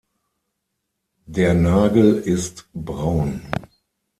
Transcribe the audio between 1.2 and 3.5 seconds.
Der Nagel ist braun.